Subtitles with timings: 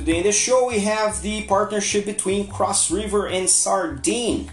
[0.00, 4.50] Today in the show we have the partnership between Cross River and Sardine.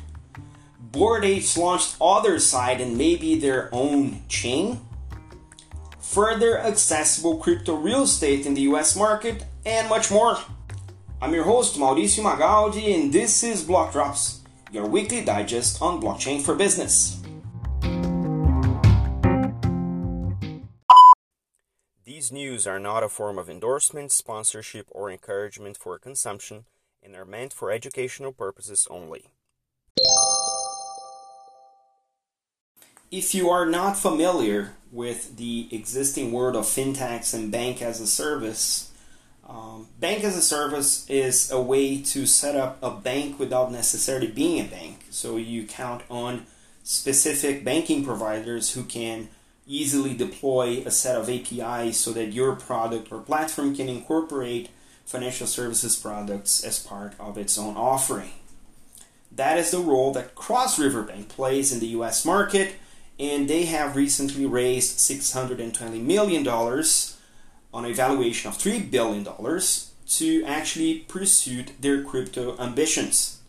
[0.78, 4.82] Bored Apes launched Otherside and maybe their own chain.
[6.02, 10.38] Further accessible crypto real estate in the US market and much more.
[11.22, 14.42] I'm your host Mauricio Magaldi and this is Block Drops,
[14.74, 17.17] your weekly digest on blockchain for business.
[22.28, 26.66] These news are not a form of endorsement, sponsorship, or encouragement for consumption
[27.02, 29.30] and are meant for educational purposes only.
[33.10, 38.08] If you are not familiar with the existing world of fintechs and bank as a
[38.08, 38.92] service,
[39.48, 44.28] um, bank as a service is a way to set up a bank without necessarily
[44.28, 45.06] being a bank.
[45.12, 46.46] So you count on
[46.84, 49.30] specific banking providers who can
[49.68, 54.70] easily deploy a set of APIs so that your product or platform can incorporate
[55.06, 58.32] financial services products as part of its own offering.
[59.32, 62.76] That is the role that Cross River Bank plays in the US market,
[63.20, 69.26] and they have recently raised $620 million on a valuation of $3 billion
[70.08, 73.40] to actually pursue their crypto ambitions.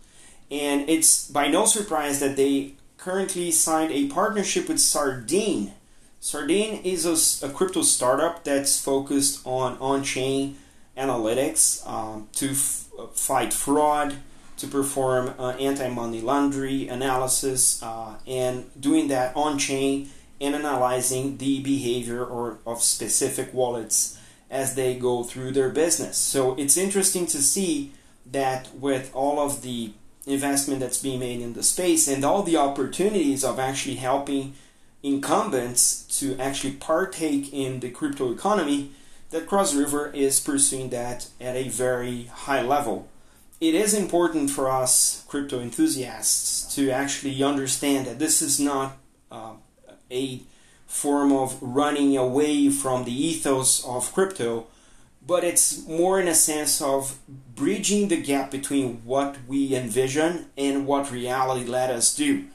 [0.51, 5.75] And it's by no surprise that they currently signed a partnership with Sardine
[6.21, 7.07] Sardine is
[7.43, 10.57] a, a crypto startup that's focused on on chain
[10.97, 14.17] analytics um, to f- fight fraud,
[14.57, 21.37] to perform uh, anti money laundering analysis, uh, and doing that on chain and analyzing
[21.39, 24.19] the behavior or of specific wallets
[24.51, 26.17] as they go through their business.
[26.17, 27.93] So it's interesting to see
[28.27, 29.93] that with all of the
[30.27, 34.55] investment that's being made in the space and all the opportunities of actually helping
[35.03, 38.91] incumbents to actually partake in the crypto economy,
[39.31, 43.09] that Cross River is pursuing that at a very high level.
[43.61, 48.97] It is important for us crypto enthusiasts to actually understand that this is not
[49.31, 49.55] uh,
[50.11, 50.41] a
[50.87, 54.67] form of running away from the ethos of crypto,
[55.27, 57.19] but it's more in a sense of
[57.55, 62.47] bridging the gap between what we envision and what reality let us do.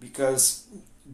[0.00, 0.64] Because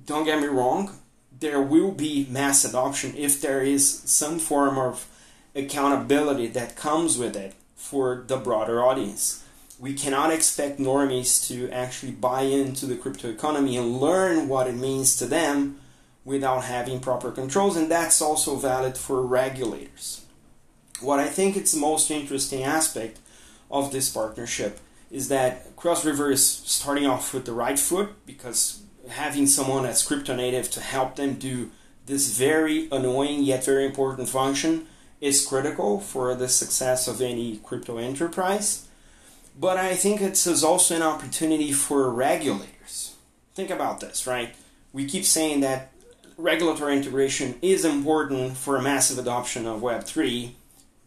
[0.07, 0.99] don't get me wrong,
[1.39, 5.07] there will be mass adoption if there is some form of
[5.55, 9.45] accountability that comes with it for the broader audience.
[9.79, 14.75] We cannot expect normies to actually buy into the crypto economy and learn what it
[14.75, 15.79] means to them
[16.25, 20.27] without having proper controls, and that's also valid for regulators.
[21.01, 23.21] What I think it's the most interesting aspect
[23.71, 24.81] of this partnership
[25.11, 30.07] is that Cross River is starting off with the right foot because having someone that's
[30.07, 31.71] crypto native to help them do
[32.07, 34.87] this very annoying yet very important function
[35.21, 38.87] is critical for the success of any crypto enterprise.
[39.59, 43.17] But I think it's also an opportunity for regulators.
[43.55, 44.55] Think about this, right?
[44.93, 45.93] We keep saying that
[46.37, 50.53] regulatory integration is important for a massive adoption of Web3,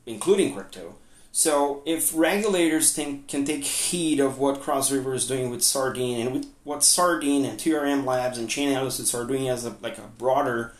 [0.06, 0.96] including crypto.
[1.32, 6.20] So if regulators think, can take heed of what Cross River is doing with Sardine
[6.20, 10.10] and with what Sardine and TRM Labs and Chainalysis are doing as a, like a
[10.18, 10.74] broader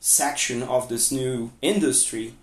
[0.00, 2.34] section of this new industry,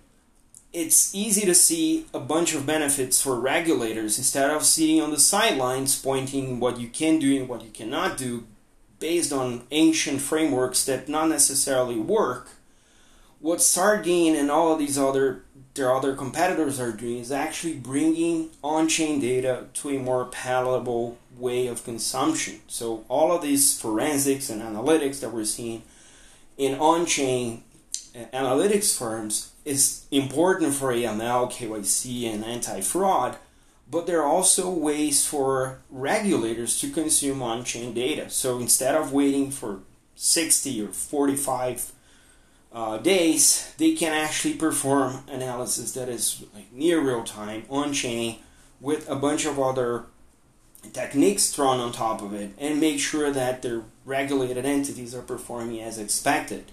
[0.72, 5.18] it's easy to see a bunch of benefits for regulators instead of sitting on the
[5.18, 8.46] sidelines pointing what you can do and what you cannot do
[8.98, 12.48] based on ancient frameworks that not necessarily work.
[13.40, 15.42] What Sardine and all of these other
[15.74, 21.66] their other competitors are doing is actually bringing on-chain data to a more palatable way
[21.66, 22.60] of consumption.
[22.68, 25.82] So all of these forensics and analytics that we're seeing
[26.58, 27.64] in on-chain
[28.14, 33.36] eh, analytics firms is important for AML, KYC, and anti-fraud,
[33.90, 38.28] but there are also ways for regulators to consume on-chain data.
[38.28, 39.80] So instead of waiting for
[40.16, 41.92] 60 or 45
[42.72, 48.38] uh, days, they can actually perform analysis that is like near real time on chain
[48.80, 50.06] with a bunch of other
[50.92, 55.80] techniques thrown on top of it and make sure that their regulated entities are performing
[55.80, 56.64] as expected.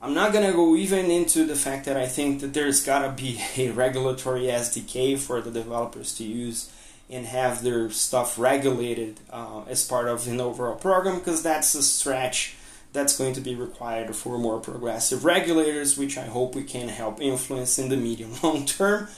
[0.00, 3.22] I'm not to go even into the fact that I think that there's got to
[3.22, 6.72] be a regulatory SDK for the developers to use
[7.10, 11.82] and have their stuff regulated uh, as part of an overall program because that's a
[11.82, 12.54] stretch
[12.92, 17.20] that's going to be required for more progressive regulators, which I hope we can help
[17.20, 19.08] influence in the medium long term.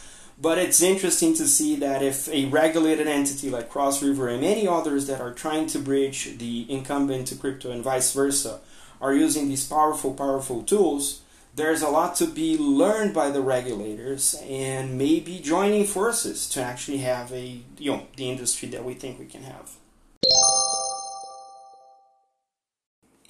[0.41, 4.67] But it's interesting to see that if a regulated entity like Cross River and many
[4.67, 8.61] others that are trying to bridge the incumbent to crypto and vice versa
[9.03, 11.21] are using these powerful, powerful tools,
[11.55, 16.99] there's a lot to be learned by the regulators and maybe joining forces to actually
[16.99, 19.77] have a you know the industry that we think we can have.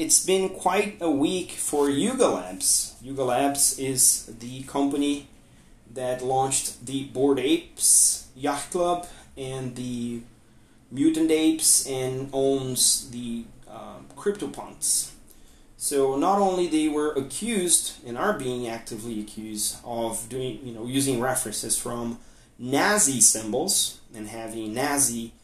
[0.00, 2.96] It's been quite a week for Yuga Labs.
[3.02, 5.28] Yuga Labs is the company
[5.92, 9.06] that launched the Bored Apes Yacht Club
[9.36, 10.22] and the
[10.90, 15.10] Mutant Apes and owns the uh, CryptoPunks.
[15.76, 20.86] So not only they were accused and are being actively accused of doing, you know,
[20.86, 22.18] using references from
[22.58, 25.34] Nazi symbols and having Nazi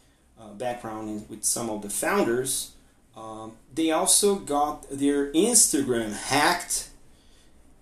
[0.41, 2.73] uh, background with some of the founders,
[3.16, 6.90] um, they also got their Instagram hacked,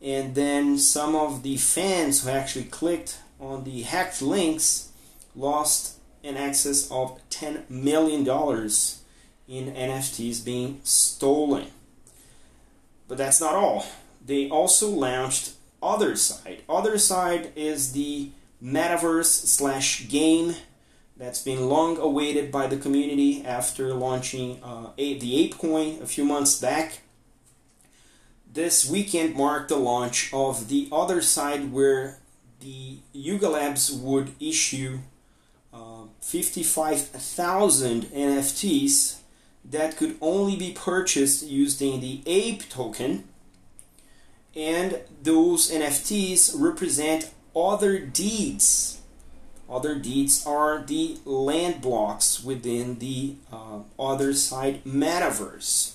[0.01, 4.91] and then some of the fans who actually clicked on the hacked links
[5.35, 11.67] lost in excess of $10 million in NFTs being stolen.
[13.09, 13.87] But that's not all.
[14.25, 16.61] They also launched Otherside.
[16.69, 18.31] Other Side is the
[18.63, 20.55] metaverse slash game
[21.17, 26.61] that's been long awaited by the community after launching uh, the ApeCoin a few months
[26.61, 27.01] back.
[28.53, 32.19] This weekend marked the launch of the Otherside where
[32.61, 35.01] the Yuga Labs would issue
[35.73, 39.19] uh, 55,000 NFTs
[39.65, 43.25] that could only be purchased using the Ape token.
[44.55, 49.01] And those NFTs represent other deeds.
[49.69, 55.95] Other deeds are the land blocks within the uh, Otherside metaverse.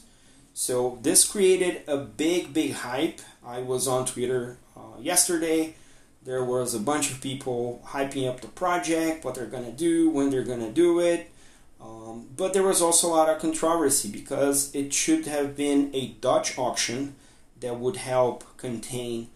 [0.54, 3.22] So this created a big, big hype.
[3.46, 5.76] I was on Twitter uh, yesterday.
[6.24, 10.10] There was a bunch of people hyping up the project, what they're going to do,
[10.10, 11.32] when they're going to do it.
[11.82, 16.08] Um, but there was also a lot of controversy because it should have been a
[16.20, 17.16] Dutch auction
[17.62, 19.30] that would help contain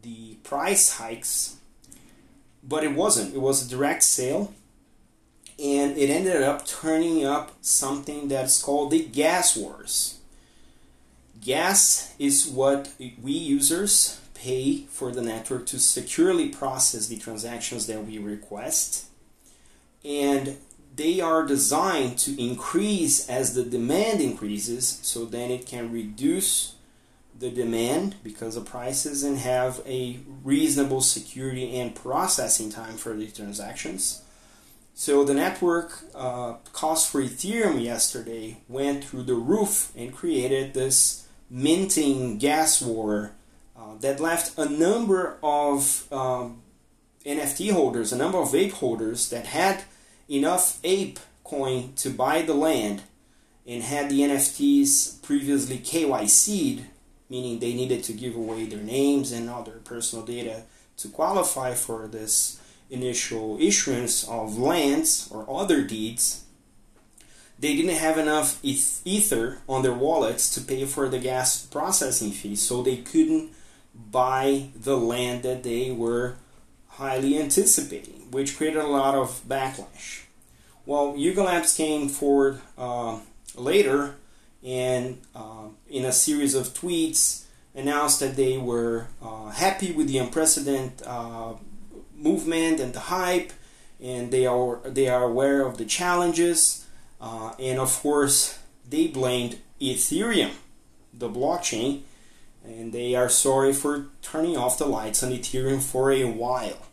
[0.00, 1.56] the price hikes,
[2.62, 3.34] but it wasn't.
[3.34, 4.54] It was a direct sale,
[5.58, 10.18] and it ended up turning up something that's called the gas wars.
[11.40, 18.06] Gas is what we users pay for the network to securely process the transactions that
[18.06, 19.06] we request.
[20.04, 20.56] And
[20.94, 26.74] they are designed to increase as the demand increases so then it can reduce
[27.38, 33.28] the demand because of prices and have a reasonable security and processing time for the
[33.28, 34.22] transactions.
[34.94, 41.28] So the network uh, cost for Ethereum yesterday went through the roof and created this
[41.48, 43.32] minting gas war
[43.76, 46.62] uh, that left a number of um,
[47.24, 49.84] NFT holders, a number of ape holders that had
[50.28, 53.02] enough ape coin to buy the land
[53.66, 56.84] and had the NFTs previously KYC'd,
[57.28, 60.62] meaning they needed to give away their names and other personal data
[60.96, 62.60] to qualify for this
[62.90, 66.44] initial issuance of lands or other deeds,
[67.58, 72.54] they didn't have enough ether on their wallets to pay for the gas processing fee,
[72.54, 73.50] so they couldn't
[73.94, 76.36] buy the land that they were
[76.86, 80.22] highly anticipating, which created a lot of backlash.
[80.86, 83.18] Well, Yuga Labs came forward uh,
[83.56, 84.14] later
[84.64, 87.44] and uh, in a series of tweets
[87.74, 91.54] announced that they were uh, happy with the unprecedented uh,
[92.16, 93.52] movement and the hype,
[94.02, 96.86] and they are they are aware of the challenges,
[97.20, 100.50] uh, and of course they blamed Ethereum,
[101.12, 102.02] the blockchain,
[102.64, 106.86] and they are sorry for turning off the lights on Ethereum for a while.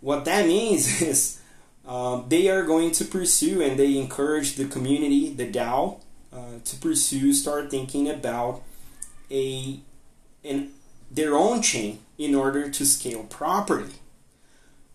[0.00, 1.40] What that means is
[1.86, 6.00] um, they are going to pursue and they encourage the community, the DAO,
[6.34, 8.62] uh, to pursue, start thinking about
[9.30, 9.80] a
[10.44, 10.72] an,
[11.10, 13.94] their own chain in order to scale properly.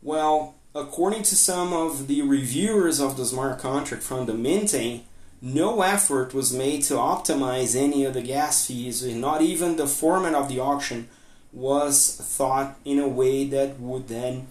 [0.02, 5.06] Well, according to some of the reviewers of the smart contract from the minting,
[5.42, 9.88] no effort was made to optimize any of the gas fees, and not even the
[9.88, 11.08] format of the auction
[11.52, 14.48] was thought in a way that would then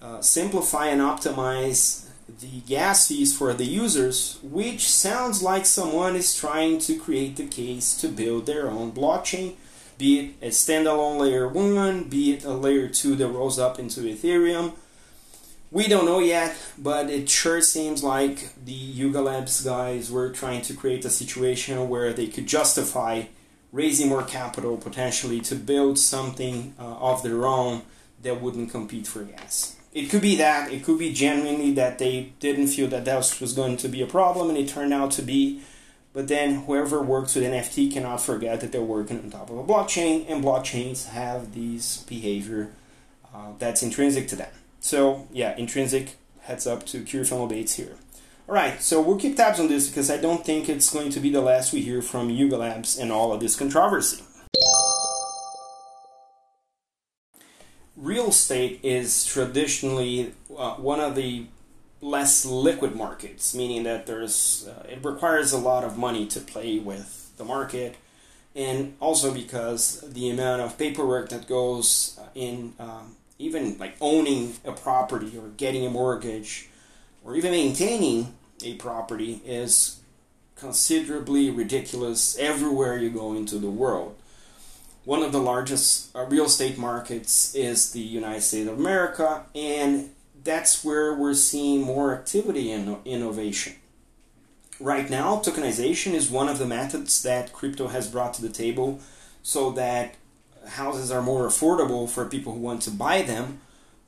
[0.00, 2.08] uh, simplify and optimize
[2.40, 7.46] the gas fees for the users, which sounds like someone is trying to create the
[7.46, 9.54] case to build their own blockchain,
[9.98, 14.00] be it a standalone layer 1, be it a layer 2 that rolls up into
[14.00, 14.72] Ethereum.
[15.70, 20.62] We don't know yet, but it sure seems like the Yuga Labs guys were trying
[20.62, 23.24] to create a situation where they could justify
[23.72, 27.82] raising more capital potentially to build something uh, of their own
[28.20, 30.72] that wouldn't compete for gas it could be that.
[30.72, 34.06] It could be genuinely that they didn't feel that that was going to be a
[34.06, 35.62] problem, and it turned out to be
[36.12, 39.64] But then whoever works with NFT cannot forget that they're working on top of a
[39.64, 42.72] blockchain, and blockchains have these behavior
[43.34, 44.52] uh, that's intrinsic to them.
[44.80, 47.96] So yeah, intrinsic heads up to Film Bates here.
[48.48, 51.30] Alright, so we'll keep tabs on this because I don't think it's going to be
[51.30, 54.22] the last we hear from Yuga Labs and all of this controversy.
[58.02, 61.46] Real estate is traditionally uh, one of the
[62.00, 66.80] less liquid markets, meaning that there's uh, it requires a lot of money to play
[66.80, 67.94] with the market,
[68.56, 74.72] and also because the amount of paperwork that goes in, um, even like owning a
[74.72, 76.70] property or getting a mortgage,
[77.24, 80.00] or even maintaining a property is
[80.56, 84.16] considerably ridiculous everywhere you go into the world.
[85.04, 90.10] One of the largest uh, real estate markets is the United States of America, and
[90.44, 93.74] that's where we're seeing more activity and innovation.
[94.78, 99.00] Right now, tokenization is one of the methods that crypto has brought to the table
[99.42, 100.14] so that
[100.68, 103.60] houses are more affordable for people who want to buy them,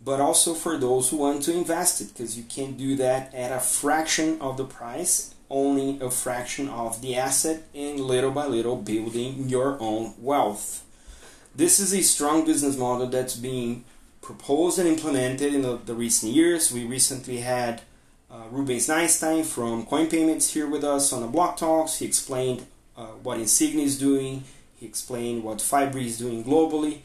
[0.05, 3.51] but also for those who want to invest it because you can do that at
[3.51, 8.77] a fraction of the price, owning a fraction of the asset, and little by little
[8.77, 10.85] building your own wealth.
[11.55, 13.85] This is a strong business model that's being
[14.21, 16.73] proposed and implemented in the, the recent years.
[16.73, 17.83] We recently had
[18.29, 21.99] uh, Rubens Einstein from Coin Payments here with us on the Block Talks.
[21.99, 24.43] He explained uh, what Insignia is doing.
[24.77, 26.99] He explained what Fibri is doing globally.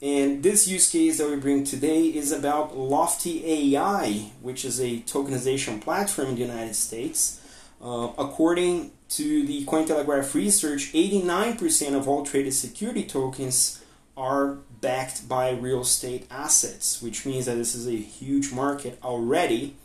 [0.00, 5.00] And this use case that we bring today is about Lofty AI, which is a
[5.00, 7.40] tokenization platform in the United States.
[7.82, 13.82] Uh, according to the Cointelegraph research, 89% of all traded security tokens
[14.16, 19.76] are backed by real estate assets, which means that this is a huge market already.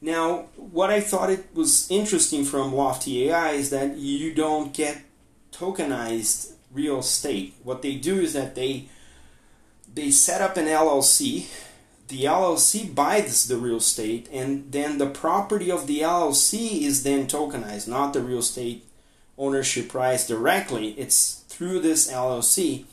[0.00, 5.02] Now, what I thought it was interesting from Lofty AI is that you don't get
[5.52, 7.54] tokenized real estate.
[7.62, 8.88] What they do is that they
[9.94, 11.46] they set up an LLC.
[12.08, 17.26] The LLC buys the real estate, and then the property of the LLC is then
[17.26, 18.84] tokenized, not the real estate
[19.38, 20.90] ownership price directly.
[20.98, 22.84] It's through this LLC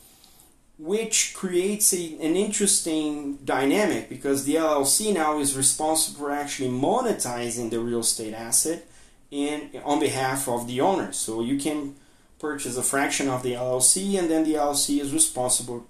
[0.80, 7.70] which creates a, an interesting dynamic because the LLC now is responsible for actually monetizing
[7.70, 8.88] the real estate asset
[9.30, 11.12] in on behalf of the owner.
[11.12, 11.96] So you can
[12.40, 15.86] purchase a fraction of the LLC and then the LLC is responsible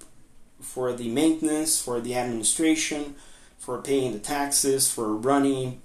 [0.62, 3.16] for the maintenance, for the administration,
[3.58, 5.82] for paying the taxes, for running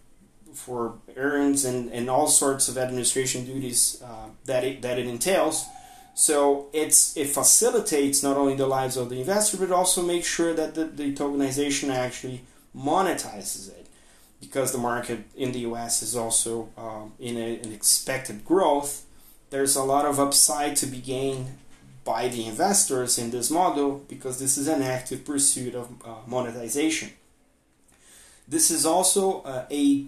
[0.53, 5.67] for errands and, and all sorts of administration duties uh, that it, that it entails
[6.15, 10.55] so it's it facilitates not only the lives of the investor, but also makes sure
[10.55, 12.43] that the, the tokenization actually
[12.75, 13.89] monetizes it,
[14.41, 16.03] because the market in the U.S.
[16.03, 19.05] is also um, in a, an expected growth.
[19.51, 21.59] There's a lot of upside to be gained
[22.05, 27.11] by the investors in this model because this is an active pursuit of uh, monetization.
[28.47, 30.07] This is also uh, a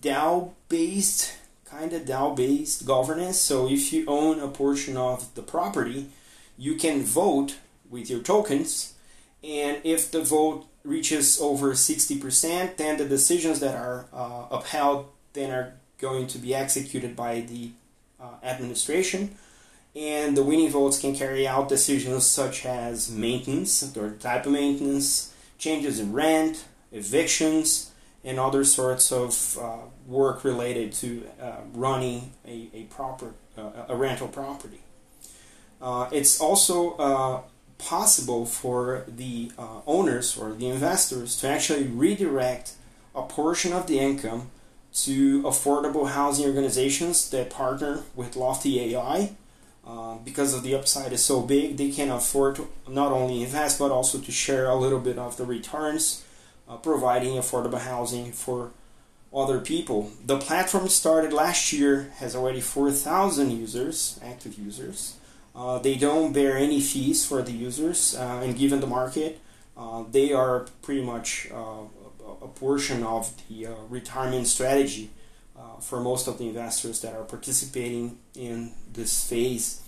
[0.00, 1.34] DAO based
[1.64, 3.40] kind of DAO based governance.
[3.40, 6.06] So if you own a portion of the property,
[6.56, 7.56] you can vote
[7.90, 8.94] with your tokens,
[9.42, 15.50] and if the vote reaches over 60%, then the decisions that are uh, upheld then
[15.50, 17.70] are going to be executed by the
[18.20, 19.36] uh, administration
[19.94, 25.34] and the winning votes can carry out decisions such as maintenance or type of maintenance,
[25.58, 27.92] changes in rent, evictions,
[28.24, 33.96] and other sorts of uh, work related to uh, running a, a proper uh, a
[33.96, 34.80] rental property.
[35.80, 37.40] Uh, it's also uh,
[37.78, 42.74] possible for the uh, owners or the investors to actually redirect
[43.14, 44.50] a portion of the income
[44.94, 49.32] to affordable housing organizations that partner with Lofty AI.
[50.24, 53.90] Because of the upside is so big, they can afford to not only invest but
[53.90, 56.24] also to share a little bit of the returns
[56.68, 58.70] uh, providing affordable housing for
[59.34, 60.10] other people.
[60.24, 65.16] The platform started last year, has already 4,000 users, active users.
[65.54, 69.40] Uh, they don't bear any fees for the users, uh, and given the market,
[69.76, 71.84] uh, they are pretty much uh,
[72.42, 75.10] a portion of the retirement strategy
[75.82, 79.82] for most of the investors that are participating in this phase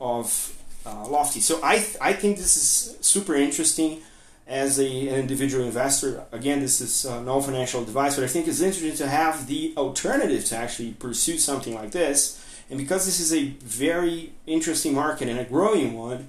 [0.00, 1.40] of Lofty.
[1.40, 4.02] So I, th- I think this is super interesting
[4.46, 6.24] as a, an individual investor.
[6.32, 9.72] Again, this is uh, no financial advice, but I think it's interesting to have the
[9.76, 12.44] alternative to actually pursue something like this.
[12.68, 16.28] And because this is a very interesting market and a growing one,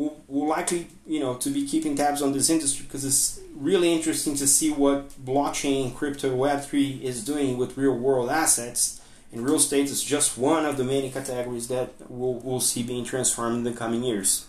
[0.00, 3.92] we'll, we'll likely, you know, to be keeping tabs on this industry because it's really
[3.92, 8.96] interesting to see what blockchain, crypto, Web3 is doing with real world assets
[9.32, 13.04] And real estate is just one of the many categories that we'll, we'll see being
[13.04, 14.46] transformed in the coming years.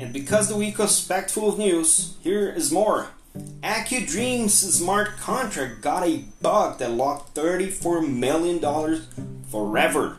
[0.00, 3.10] And because the week was packed full of news, here is more.
[3.62, 8.60] AkuDreams smart contract got a bug that locked $34 million
[9.50, 10.18] forever.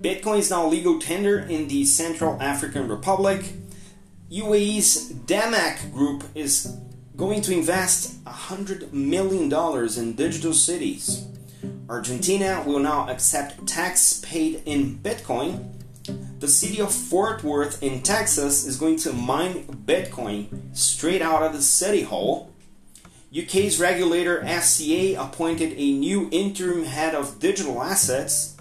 [0.00, 3.52] Bitcoin is now legal tender in the Central African Republic.
[4.30, 6.76] UAE's DAMAC group is
[7.16, 9.52] going to invest $100 million
[9.98, 11.26] in digital cities.
[11.88, 15.74] Argentina will now accept tax paid in Bitcoin.
[16.38, 21.52] The city of Fort Worth in Texas is going to mine Bitcoin straight out of
[21.52, 22.49] the city hall.
[23.36, 28.56] UK's regulator FCA appointed a new interim head of digital assets.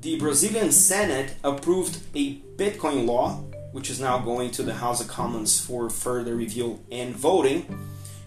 [0.00, 5.08] The Brazilian Senate approved a Bitcoin law, which is now going to the House of
[5.08, 7.66] Commons for further review and voting.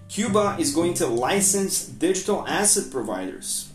[0.08, 3.72] Cuba is going to license digital asset providers.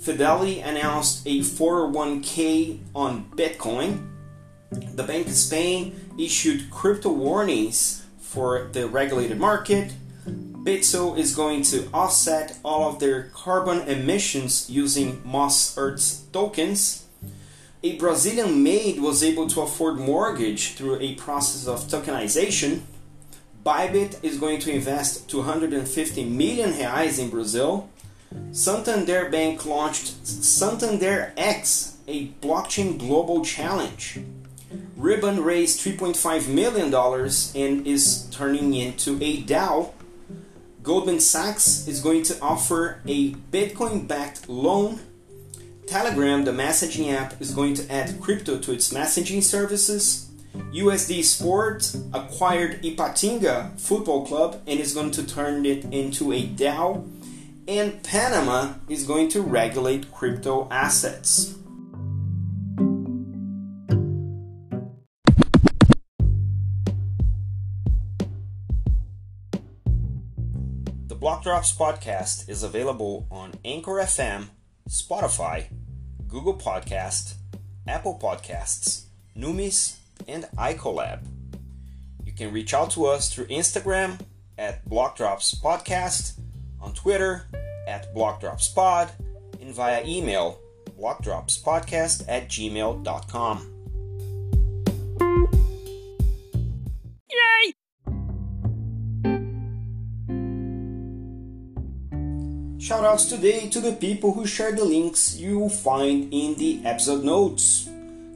[0.00, 4.08] Fidelity announced a 401k on Bitcoin.
[4.72, 9.92] The Bank of Spain issued crypto warnings for the regulated market.
[10.62, 17.06] Bitso is going to offset all of their carbon emissions using Moss Earth tokens.
[17.82, 22.80] A Brazilian maid was able to afford mortgage through a process of tokenization.
[23.64, 27.88] Bybit is going to invest 250 million reais in Brazil.
[28.50, 34.18] Santander Bank launched Santander X, a blockchain global challenge.
[34.96, 39.92] Ribbon raised $3.5 million and is turning into a DAO.
[40.88, 44.98] Goldman Sachs is going to offer a Bitcoin backed loan.
[45.86, 50.30] Telegram, the messaging app, is going to add crypto to its messaging services.
[50.72, 57.06] USD Sport acquired Ipatinga Football Club and is going to turn it into a DAO.
[57.68, 61.54] And Panama is going to regulate crypto assets.
[71.38, 74.48] Block Drops podcast is available on Anchor FM,
[74.88, 75.66] Spotify,
[76.26, 77.34] Google Podcast,
[77.86, 79.04] Apple Podcasts,
[79.36, 81.20] Numis, and iColab.
[82.24, 84.18] You can reach out to us through Instagram
[84.58, 86.40] at Block Drops Podcast,
[86.80, 87.44] on Twitter
[87.86, 89.08] at Block Drops Pod,
[89.60, 90.58] and via email
[90.98, 93.77] blockdropspodcast at gmail.com.
[102.98, 107.22] Shoutouts today to the people who shared the links you will find in the episode
[107.22, 107.88] notes.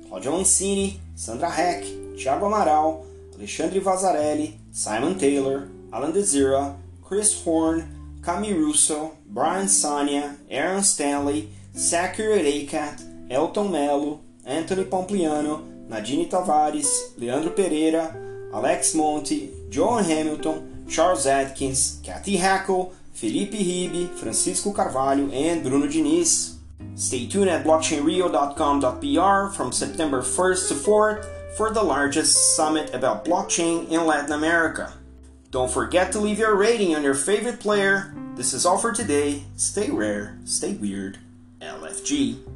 [0.06, 1.82] Claudio Mancini, Sandra Heck,
[2.14, 10.84] Thiago Amaral, Alexandre Vazarelli, Simon Taylor, Alan Desira, Chris Horn, Cami Russo, Brian Sania, Aaron
[10.84, 18.14] Stanley, Sakir Reikat, Elton Melo, Anthony Pompliano, Nadine Tavares, Leandro Pereira,
[18.54, 26.56] Alex Monte, John Hamilton, Charles Atkins, Kathy Hackle, Felipe Ribe, Francisco Carvalho, and Bruno Diniz.
[26.94, 33.88] Stay tuned at blockchainrio.com.br from September 1st to 4th for the largest summit about blockchain
[33.90, 34.92] in Latin America.
[35.50, 38.14] Don't forget to leave your rating on your favorite player.
[38.34, 39.42] This is all for today.
[39.56, 41.18] Stay rare, stay weird.
[41.60, 42.51] LFG.